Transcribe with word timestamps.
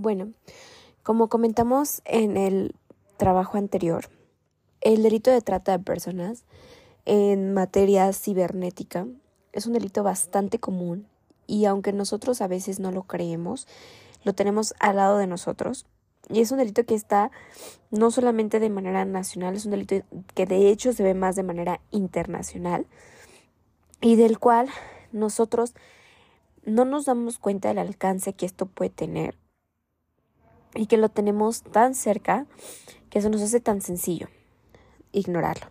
Bueno, 0.00 0.32
como 1.02 1.28
comentamos 1.28 2.00
en 2.06 2.38
el 2.38 2.74
trabajo 3.18 3.58
anterior, 3.58 4.08
el 4.80 5.02
delito 5.02 5.30
de 5.30 5.42
trata 5.42 5.76
de 5.76 5.84
personas 5.84 6.44
en 7.04 7.52
materia 7.52 8.10
cibernética 8.14 9.06
es 9.52 9.66
un 9.66 9.74
delito 9.74 10.02
bastante 10.02 10.58
común 10.58 11.06
y 11.46 11.66
aunque 11.66 11.92
nosotros 11.92 12.40
a 12.40 12.48
veces 12.48 12.80
no 12.80 12.92
lo 12.92 13.02
creemos, 13.02 13.68
lo 14.24 14.32
tenemos 14.32 14.72
al 14.78 14.96
lado 14.96 15.18
de 15.18 15.26
nosotros. 15.26 15.84
Y 16.30 16.40
es 16.40 16.50
un 16.50 16.56
delito 16.56 16.86
que 16.86 16.94
está 16.94 17.30
no 17.90 18.10
solamente 18.10 18.58
de 18.58 18.70
manera 18.70 19.04
nacional, 19.04 19.54
es 19.54 19.66
un 19.66 19.72
delito 19.72 19.96
que 20.34 20.46
de 20.46 20.70
hecho 20.70 20.94
se 20.94 21.02
ve 21.02 21.12
más 21.12 21.36
de 21.36 21.42
manera 21.42 21.82
internacional 21.90 22.86
y 24.00 24.16
del 24.16 24.38
cual 24.38 24.70
nosotros 25.12 25.74
no 26.64 26.86
nos 26.86 27.04
damos 27.04 27.38
cuenta 27.38 27.68
del 27.68 27.80
alcance 27.80 28.32
que 28.32 28.46
esto 28.46 28.64
puede 28.64 28.88
tener 28.88 29.36
y 30.74 30.86
que 30.86 30.96
lo 30.96 31.08
tenemos 31.08 31.62
tan 31.62 31.94
cerca 31.94 32.46
que 33.08 33.18
eso 33.18 33.28
nos 33.28 33.42
hace 33.42 33.60
tan 33.60 33.80
sencillo 33.80 34.28
ignorarlo. 35.12 35.66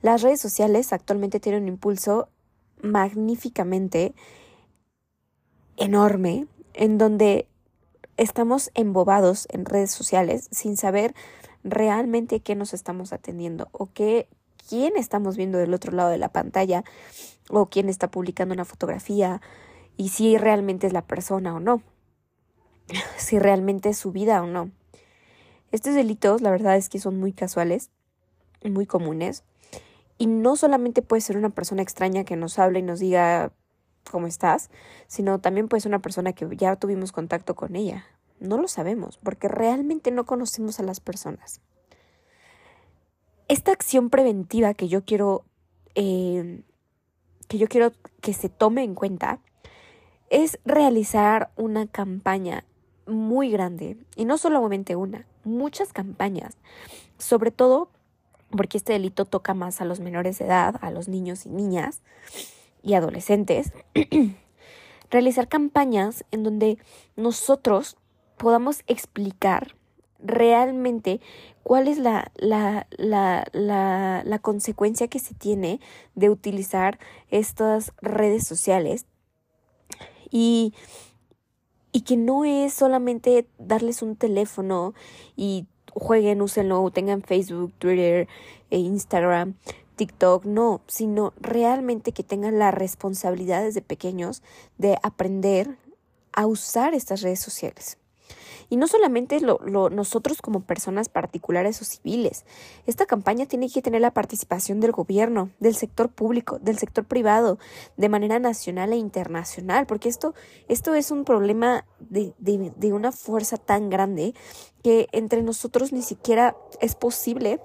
Las 0.00 0.22
redes 0.22 0.40
sociales 0.40 0.92
actualmente 0.92 1.40
tienen 1.40 1.62
un 1.62 1.68
impulso 1.68 2.28
magníficamente 2.82 4.14
enorme 5.76 6.46
en 6.74 6.98
donde 6.98 7.48
estamos 8.16 8.70
embobados 8.74 9.46
en 9.50 9.64
redes 9.64 9.90
sociales 9.90 10.48
sin 10.50 10.76
saber 10.76 11.14
realmente 11.64 12.40
qué 12.40 12.54
nos 12.54 12.74
estamos 12.74 13.12
atendiendo 13.12 13.68
o 13.72 13.90
qué 13.92 14.28
quién 14.68 14.96
estamos 14.96 15.36
viendo 15.36 15.58
del 15.58 15.74
otro 15.74 15.92
lado 15.92 16.10
de 16.10 16.18
la 16.18 16.28
pantalla 16.28 16.84
o 17.48 17.66
quién 17.66 17.88
está 17.88 18.10
publicando 18.10 18.54
una 18.54 18.64
fotografía 18.64 19.40
y 19.96 20.10
si 20.10 20.36
realmente 20.36 20.86
es 20.86 20.92
la 20.92 21.06
persona 21.06 21.54
o 21.54 21.60
no, 21.60 21.82
si 23.16 23.38
realmente 23.38 23.90
es 23.90 23.98
su 23.98 24.12
vida 24.12 24.42
o 24.42 24.46
no. 24.46 24.70
Estos 25.70 25.94
delitos, 25.94 26.40
la 26.40 26.50
verdad 26.50 26.76
es 26.76 26.88
que 26.88 26.98
son 26.98 27.18
muy 27.18 27.32
casuales, 27.32 27.90
muy 28.64 28.86
comunes, 28.86 29.44
y 30.16 30.26
no 30.26 30.56
solamente 30.56 31.02
puede 31.02 31.20
ser 31.20 31.36
una 31.36 31.50
persona 31.50 31.82
extraña 31.82 32.24
que 32.24 32.36
nos 32.36 32.58
hable 32.58 32.80
y 32.80 32.82
nos 32.82 33.00
diga 33.00 33.52
cómo 34.10 34.26
estás, 34.26 34.70
sino 35.06 35.38
también 35.38 35.68
puede 35.68 35.82
ser 35.82 35.90
una 35.90 36.00
persona 36.00 36.32
que 36.32 36.48
ya 36.56 36.76
tuvimos 36.76 37.12
contacto 37.12 37.54
con 37.54 37.76
ella. 37.76 38.06
No 38.40 38.58
lo 38.58 38.68
sabemos, 38.68 39.18
porque 39.18 39.48
realmente 39.48 40.10
no 40.10 40.26
conocemos 40.26 40.80
a 40.80 40.82
las 40.82 41.00
personas. 41.00 41.60
Esta 43.48 43.72
acción 43.72 44.10
preventiva 44.10 44.74
que 44.74 44.88
yo 44.88 45.04
quiero 45.04 45.44
eh, 45.94 46.62
que 47.48 47.58
yo 47.58 47.66
quiero 47.66 47.92
que 48.20 48.34
se 48.34 48.48
tome 48.48 48.84
en 48.84 48.94
cuenta 48.94 49.40
es 50.30 50.58
realizar 50.64 51.50
una 51.56 51.86
campaña 51.86 52.64
muy 53.08 53.50
grande, 53.50 53.96
y 54.16 54.24
no 54.24 54.38
solamente 54.38 54.96
una, 54.96 55.26
muchas 55.44 55.92
campañas, 55.92 56.56
sobre 57.18 57.50
todo 57.50 57.90
porque 58.50 58.78
este 58.78 58.92
delito 58.92 59.24
toca 59.24 59.54
más 59.54 59.80
a 59.80 59.84
los 59.84 60.00
menores 60.00 60.38
de 60.38 60.46
edad, 60.46 60.76
a 60.80 60.90
los 60.90 61.08
niños 61.08 61.46
y 61.46 61.50
niñas 61.50 62.00
y 62.82 62.94
adolescentes, 62.94 63.72
realizar 65.10 65.48
campañas 65.48 66.24
en 66.30 66.42
donde 66.42 66.78
nosotros 67.16 67.96
podamos 68.36 68.82
explicar 68.86 69.74
realmente 70.20 71.20
cuál 71.62 71.88
es 71.88 71.98
la, 71.98 72.32
la, 72.36 72.86
la, 72.96 73.46
la, 73.52 74.22
la 74.24 74.38
consecuencia 74.38 75.08
que 75.08 75.18
se 75.18 75.34
tiene 75.34 75.80
de 76.14 76.30
utilizar 76.30 76.98
estas 77.30 77.92
redes 78.00 78.46
sociales. 78.46 79.06
Y, 80.30 80.74
y 81.92 82.02
que 82.02 82.16
no 82.16 82.44
es 82.44 82.72
solamente 82.72 83.46
darles 83.58 84.02
un 84.02 84.16
teléfono 84.16 84.94
y 85.36 85.66
jueguen, 85.92 86.42
úsenlo, 86.42 86.90
tengan 86.90 87.22
Facebook, 87.22 87.72
Twitter, 87.78 88.28
e 88.70 88.78
Instagram, 88.78 89.54
TikTok, 89.96 90.44
no, 90.44 90.82
sino 90.86 91.32
realmente 91.40 92.12
que 92.12 92.22
tengan 92.22 92.58
la 92.58 92.70
responsabilidad 92.70 93.62
desde 93.62 93.82
pequeños 93.82 94.42
de 94.76 94.98
aprender 95.02 95.76
a 96.32 96.46
usar 96.46 96.94
estas 96.94 97.22
redes 97.22 97.40
sociales. 97.40 97.98
Y 98.70 98.76
no 98.76 98.86
solamente 98.86 99.40
lo, 99.40 99.58
nosotros 99.90 100.42
como 100.42 100.60
personas 100.60 101.08
particulares 101.08 101.80
o 101.80 101.84
civiles. 101.84 102.44
Esta 102.86 103.06
campaña 103.06 103.46
tiene 103.46 103.70
que 103.70 103.82
tener 103.82 104.00
la 104.00 104.12
participación 104.12 104.80
del 104.80 104.92
gobierno, 104.92 105.50
del 105.58 105.74
sector 105.74 106.10
público, 106.10 106.58
del 106.58 106.78
sector 106.78 107.04
privado, 107.04 107.58
de 107.96 108.08
manera 108.08 108.38
nacional 108.38 108.92
e 108.92 108.96
internacional, 108.96 109.86
porque 109.86 110.08
esto, 110.08 110.34
esto 110.68 110.94
es 110.94 111.10
un 111.10 111.24
problema 111.24 111.86
de, 111.98 112.34
de, 112.38 112.72
de 112.76 112.92
una 112.92 113.12
fuerza 113.12 113.56
tan 113.56 113.90
grande 113.90 114.34
que 114.82 115.08
entre 115.12 115.42
nosotros 115.42 115.92
ni 115.92 116.02
siquiera 116.02 116.56
es 116.80 116.94
posible 116.94 117.60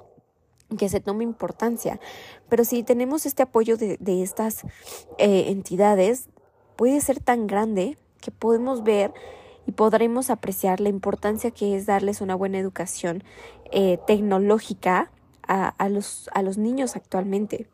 que 0.77 0.89
se 0.89 0.99
tome 0.99 1.23
importancia. 1.23 1.99
Pero 2.49 2.65
si 2.65 2.83
tenemos 2.83 3.25
este 3.25 3.43
apoyo 3.43 3.77
de, 3.77 3.97
de 3.99 4.23
estas 4.23 4.63
eh, 5.17 5.45
entidades, 5.47 6.29
puede 6.75 7.01
ser 7.01 7.19
tan 7.19 7.47
grande 7.47 7.97
que 8.21 8.31
podemos 8.31 8.83
ver 8.83 9.13
y 9.65 9.71
podremos 9.71 10.29
apreciar 10.29 10.79
la 10.79 10.89
importancia 10.89 11.51
que 11.51 11.75
es 11.75 11.85
darles 11.85 12.21
una 12.21 12.35
buena 12.35 12.59
educación 12.59 13.23
eh, 13.71 13.99
tecnológica 14.07 15.11
a, 15.47 15.67
a, 15.69 15.89
los, 15.89 16.29
a 16.33 16.41
los 16.41 16.57
niños 16.57 16.95
actualmente. 16.95 17.67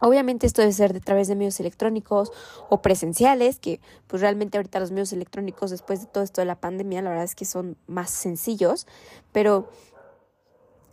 Obviamente 0.00 0.46
esto 0.46 0.60
debe 0.60 0.72
ser 0.72 0.92
de 0.92 1.00
través 1.00 1.28
de 1.28 1.36
medios 1.36 1.58
electrónicos 1.60 2.30
o 2.68 2.82
presenciales, 2.82 3.58
que 3.58 3.80
pues 4.06 4.20
realmente 4.20 4.58
ahorita 4.58 4.80
los 4.80 4.90
medios 4.90 5.12
electrónicos 5.12 5.70
después 5.70 6.00
de 6.00 6.06
todo 6.06 6.22
esto 6.24 6.40
de 6.40 6.46
la 6.46 6.60
pandemia, 6.60 7.00
la 7.00 7.10
verdad 7.10 7.24
es 7.24 7.34
que 7.34 7.44
son 7.44 7.76
más 7.86 8.10
sencillos, 8.10 8.86
pero 9.32 9.68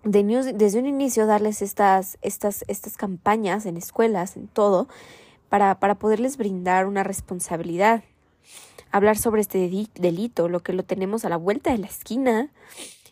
de 0.04 0.24
desde 0.56 0.80
un 0.80 0.86
inicio 0.86 1.26
darles 1.26 1.62
estas, 1.62 2.18
estas, 2.22 2.64
estas 2.68 2.96
campañas 2.96 3.66
en 3.66 3.76
escuelas, 3.76 4.38
en 4.38 4.48
todo, 4.48 4.88
para, 5.50 5.80
para 5.80 5.96
poderles 5.96 6.38
brindar 6.38 6.86
una 6.86 7.04
responsabilidad 7.04 8.04
hablar 8.92 9.18
sobre 9.18 9.42
este 9.42 9.70
delito, 9.96 10.50
lo 10.50 10.62
que 10.62 10.74
lo 10.74 10.84
tenemos 10.84 11.26
a 11.26 11.30
la 11.30 11.38
vuelta 11.38 11.72
de 11.72 11.78
la 11.78 11.88
esquina. 11.88 12.50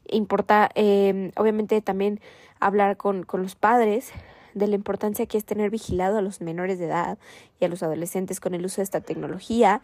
Importa, 0.07 0.69
eh, 0.75 1.31
obviamente, 1.35 1.81
también 1.81 2.19
hablar 2.59 2.97
con, 2.97 3.23
con 3.23 3.41
los 3.41 3.55
padres 3.55 4.11
de 4.53 4.67
la 4.67 4.75
importancia 4.75 5.25
que 5.25 5.37
es 5.37 5.45
tener 5.45 5.69
vigilado 5.69 6.17
a 6.17 6.21
los 6.21 6.41
menores 6.41 6.79
de 6.79 6.85
edad 6.85 7.17
y 7.59 7.65
a 7.65 7.69
los 7.69 7.83
adolescentes 7.83 8.39
con 8.39 8.53
el 8.53 8.65
uso 8.65 8.77
de 8.77 8.83
esta 8.83 9.01
tecnología. 9.01 9.81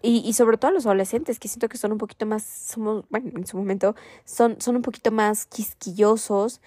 Y, 0.00 0.18
y, 0.24 0.32
sobre 0.34 0.58
todo 0.58 0.70
a 0.70 0.74
los 0.74 0.86
adolescentes, 0.86 1.40
que 1.40 1.48
siento 1.48 1.68
que 1.68 1.76
son 1.76 1.90
un 1.90 1.98
poquito 1.98 2.24
más, 2.24 2.44
somos, 2.44 3.04
bueno, 3.10 3.32
en 3.34 3.46
su 3.46 3.56
momento, 3.56 3.96
son, 4.24 4.60
son 4.60 4.76
un 4.76 4.82
poquito 4.82 5.10
más 5.10 5.46
quisquillosos 5.46 6.60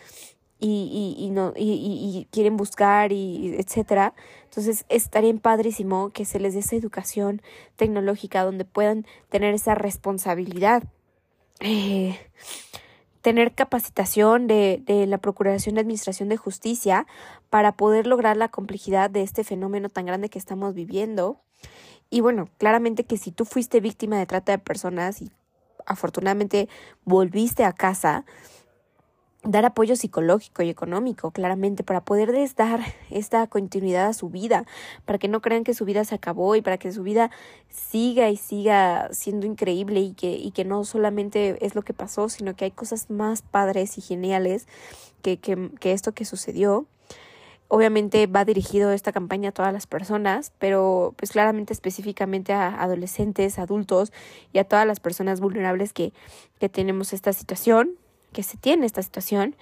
y, 0.64 1.16
y, 1.18 1.26
y 1.26 1.32
no, 1.32 1.54
y, 1.56 1.72
y, 1.74 2.28
quieren 2.32 2.56
buscar 2.56 3.12
y 3.12 3.56
etcétera. 3.58 4.14
Entonces 4.44 4.86
estaría 4.90 5.34
padrísimo 5.34 6.12
que 6.12 6.24
se 6.24 6.40
les 6.40 6.54
dé 6.54 6.60
esa 6.60 6.76
educación 6.76 7.42
tecnológica 7.76 8.44
donde 8.44 8.64
puedan 8.64 9.08
tener 9.30 9.56
esa 9.56 9.74
responsabilidad. 9.74 10.84
Eh, 11.62 12.16
tener 13.22 13.54
capacitación 13.54 14.48
de, 14.48 14.82
de 14.86 15.08
la 15.08 15.18
Procuración 15.18 15.76
de 15.76 15.82
Administración 15.82 16.30
de 16.30 16.38
Justicia 16.38 17.08
para 17.50 17.76
poder 17.76 18.06
lograr 18.06 18.38
la 18.38 18.50
complejidad 18.50 19.10
de 19.10 19.24
este 19.24 19.44
fenómeno 19.44 19.90
tan 19.90 20.06
grande 20.06 20.30
que 20.30 20.40
estamos 20.40 20.76
viviendo. 20.76 21.42
Y 22.12 22.22
bueno, 22.22 22.50
claramente 22.60 23.04
que 23.04 23.18
si 23.18 23.32
tú 23.32 23.46
fuiste 23.46 23.80
víctima 23.80 24.20
de 24.20 24.28
trata 24.28 24.52
de 24.52 24.58
personas 24.60 25.24
y 25.24 25.32
afortunadamente 25.88 26.70
volviste 27.04 27.64
a 27.64 27.74
casa, 27.74 28.26
dar 29.44 29.66
apoyo 29.66 29.96
psicológico 29.96 30.62
y 30.62 30.70
económico, 30.70 31.32
claramente, 31.32 31.84
para 31.84 32.02
poderles 32.02 32.56
dar 32.56 32.82
esta 33.10 33.48
continuidad 33.48 34.08
a 34.08 34.14
su 34.14 34.30
vida, 34.30 34.66
para 35.06 35.18
que 35.18 35.28
no 35.28 35.42
crean 35.42 35.64
que 35.64 35.74
su 35.74 35.86
vida 35.86 36.06
se 36.06 36.16
acabó 36.16 36.56
y 36.56 36.62
para 36.62 36.78
que 36.78 36.92
su 36.92 37.04
vida 37.04 37.32
siga 37.70 38.30
y 38.30 38.38
siga 38.38 39.10
siendo 39.12 39.48
increíble 39.48 40.00
y 40.02 40.14
que, 40.14 40.32
y 40.34 40.52
que 40.52 40.64
no 40.64 40.84
solamente 40.84 41.66
es 41.66 41.76
lo 41.76 41.82
que 41.82 41.94
pasó, 41.94 42.30
sino 42.30 42.56
que 42.56 42.66
hay 42.66 42.72
cosas 42.72 43.10
más 43.10 43.42
padres 43.42 43.98
y 43.98 44.02
geniales 44.02 44.68
que, 45.24 45.38
que, 45.38 45.72
que 45.80 45.92
esto 45.92 46.12
que 46.12 46.26
sucedió. 46.26 46.86
Obviamente 47.68 48.28
va 48.28 48.44
dirigido 48.44 48.92
esta 48.92 49.14
campaña 49.14 49.50
a 49.50 49.52
todas 49.54 49.72
las 49.72 49.88
personas, 49.88 50.52
pero 50.60 51.14
pues 51.16 51.32
claramente 51.32 51.72
específicamente 51.72 52.52
a 52.52 52.82
adolescentes, 52.84 53.58
adultos 53.58 54.12
y 54.52 54.60
a 54.60 54.66
todas 54.66 54.86
las 54.86 55.00
personas 55.00 55.40
vulnerables 55.40 55.94
que, 55.94 56.12
que 56.60 56.68
tenemos 56.68 57.14
esta 57.14 57.32
situación 57.32 57.98
que 58.34 58.44
se 58.44 58.58
tiene 58.58 58.86
esta 58.86 59.02
situación. 59.02 59.56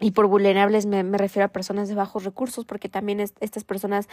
Y 0.00 0.10
por 0.10 0.26
vulnerables 0.26 0.86
me, 0.86 1.02
refiero 1.16 1.46
a 1.46 1.48
personas 1.48 1.88
de 1.88 1.94
bajos 1.94 2.24
recursos, 2.24 2.64
porque 2.64 2.88
también 2.88 3.20
estas 3.20 3.64
personas 3.64 4.08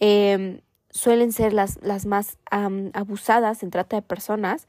eh, 0.00 0.60
suelen 0.90 1.32
ser 1.32 1.52
las, 1.52 1.78
las 1.82 2.06
más 2.06 2.38
abusadas 2.50 3.62
en 3.62 3.70
trata 3.70 3.96
de 3.96 4.02
personas. 4.02 4.68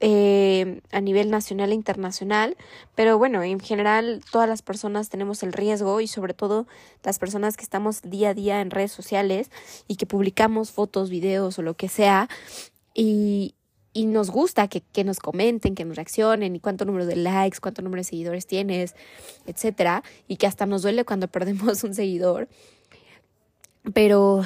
Eh, 0.00 0.82
a 0.92 1.00
nivel 1.00 1.30
nacional 1.30 1.70
e 1.70 1.74
internacional, 1.74 2.58
pero 2.94 3.16
bueno, 3.16 3.42
en 3.42 3.58
general 3.58 4.22
todas 4.30 4.46
las 4.46 4.60
personas 4.60 5.08
tenemos 5.08 5.42
el 5.42 5.52
riesgo 5.54 6.00
y 6.02 6.08
sobre 6.08 6.34
todo 6.34 6.66
las 7.04 7.18
personas 7.18 7.56
que 7.56 7.62
estamos 7.62 8.02
día 8.02 8.30
a 8.30 8.34
día 8.34 8.60
en 8.60 8.70
redes 8.70 8.92
sociales 8.92 9.50
y 9.88 9.96
que 9.96 10.04
publicamos 10.04 10.72
fotos, 10.72 11.08
videos 11.08 11.58
o 11.58 11.62
lo 11.62 11.74
que 11.74 11.88
sea 11.88 12.28
y, 12.92 13.54
y 13.94 14.06
nos 14.06 14.30
gusta 14.30 14.68
que, 14.68 15.04
nos 15.04 15.20
comenten, 15.20 15.76
que 15.76 15.84
nos 15.84 15.96
reaccionen 15.96 16.56
y 16.56 16.60
cuánto 16.60 16.84
número 16.84 17.06
de 17.06 17.14
likes, 17.14 17.58
cuánto 17.60 17.80
número 17.80 18.00
de 18.00 18.04
seguidores 18.04 18.44
tienes, 18.44 18.94
etcétera, 19.46 20.02
y 20.26 20.36
que 20.36 20.48
hasta 20.48 20.66
nos 20.66 20.82
duele 20.82 21.04
cuando 21.04 21.28
perdemos 21.28 21.82
un 21.84 21.94
seguidor. 21.94 22.48
Pero 23.94 24.42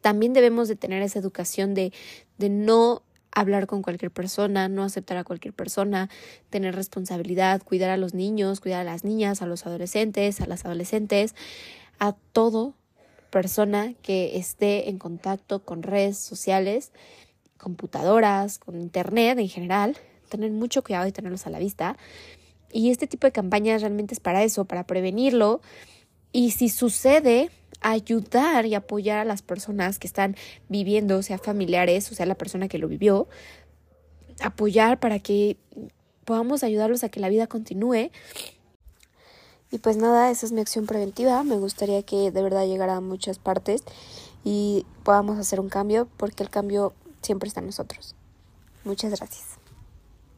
también 0.00 0.32
debemos 0.32 0.66
de 0.66 0.74
tener 0.74 1.00
esa 1.02 1.20
educación 1.20 1.74
de, 1.74 1.92
de 2.38 2.48
no 2.50 3.02
hablar 3.30 3.68
con 3.68 3.82
cualquier 3.82 4.10
persona, 4.10 4.68
no 4.68 4.82
aceptar 4.82 5.16
a 5.16 5.22
cualquier 5.22 5.54
persona, 5.54 6.10
tener 6.50 6.74
responsabilidad, 6.74 7.62
cuidar 7.62 7.90
a 7.90 7.96
los 7.96 8.14
niños, 8.14 8.58
cuidar 8.58 8.80
a 8.80 8.84
las 8.84 9.04
niñas, 9.04 9.42
a 9.42 9.46
los 9.46 9.64
adolescentes, 9.64 10.40
a 10.40 10.46
las 10.46 10.64
adolescentes, 10.64 11.36
a 12.00 12.16
todo 12.32 12.74
persona 13.30 13.94
que 14.02 14.38
esté 14.38 14.88
en 14.88 14.98
contacto 14.98 15.62
con 15.62 15.84
redes 15.84 16.18
sociales 16.18 16.90
computadoras, 17.58 18.58
con 18.58 18.80
internet 18.80 19.38
en 19.38 19.48
general, 19.48 19.96
tener 20.28 20.50
mucho 20.50 20.82
cuidado 20.82 21.06
y 21.06 21.12
tenerlos 21.12 21.46
a 21.46 21.50
la 21.50 21.58
vista. 21.58 21.96
Y 22.72 22.90
este 22.90 23.06
tipo 23.06 23.26
de 23.26 23.32
campañas 23.32 23.82
realmente 23.82 24.14
es 24.14 24.20
para 24.20 24.42
eso, 24.42 24.64
para 24.64 24.86
prevenirlo. 24.86 25.60
Y 26.32 26.52
si 26.52 26.68
sucede, 26.68 27.50
ayudar 27.80 28.66
y 28.66 28.74
apoyar 28.74 29.18
a 29.18 29.24
las 29.24 29.42
personas 29.42 29.98
que 29.98 30.06
están 30.06 30.36
viviendo, 30.68 31.22
sea 31.22 31.38
familiares 31.38 32.10
o 32.10 32.14
sea 32.14 32.26
la 32.26 32.34
persona 32.34 32.68
que 32.68 32.78
lo 32.78 32.88
vivió, 32.88 33.28
apoyar 34.40 35.00
para 35.00 35.18
que 35.18 35.56
podamos 36.24 36.62
ayudarlos 36.62 37.04
a 37.04 37.08
que 37.08 37.20
la 37.20 37.28
vida 37.28 37.46
continúe. 37.46 38.10
Y 39.70 39.78
pues 39.78 39.96
nada, 39.96 40.30
esa 40.30 40.46
es 40.46 40.52
mi 40.52 40.60
acción 40.60 40.86
preventiva. 40.86 41.42
Me 41.44 41.56
gustaría 41.56 42.02
que 42.02 42.30
de 42.30 42.42
verdad 42.42 42.66
llegara 42.66 42.96
a 42.96 43.00
muchas 43.00 43.38
partes 43.38 43.82
y 44.44 44.86
podamos 45.04 45.38
hacer 45.38 45.60
un 45.60 45.68
cambio 45.68 46.08
porque 46.16 46.42
el 46.42 46.50
cambio 46.50 46.94
siempre 47.22 47.48
está 47.48 47.60
en 47.60 47.66
nosotros. 47.66 48.14
Muchas 48.84 49.16
gracias. 49.16 49.57